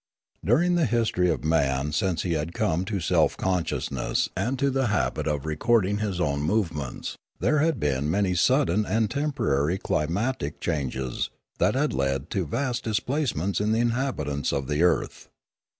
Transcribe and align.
During 0.43 0.73
the 0.73 0.87
history 0.87 1.29
of 1.29 1.43
man 1.43 1.91
since 1.91 2.23
he 2.23 2.33
had 2.33 2.55
come 2.55 2.85
to 2.85 2.99
self 2.99 3.37
consciousness 3.37 4.29
and 4.35 4.57
to 4.57 4.71
the 4.71 4.87
habit 4.87 5.27
of 5.27 5.45
recording 5.45 5.99
his 5.99 6.19
own 6.19 6.41
movements, 6.41 7.17
there 7.39 7.59
had 7.59 7.79
been 7.79 8.09
many 8.09 8.33
sudden 8.33 8.83
and 8.83 9.09
Discoveries 9.09 9.25
3l7 9.25 9.25
temporary 9.35 9.77
climatic 9.77 10.59
changes, 10.59 11.29
that 11.59 11.75
had 11.75 11.93
led 11.93 12.31
to 12.31 12.47
vast 12.47 12.83
dis 12.85 12.99
placements 12.99 13.59
of 13.61 13.71
the 13.73 13.77
inhabitants 13.77 14.51
of 14.51 14.67
the 14.67 14.81
earth. 14.81 15.29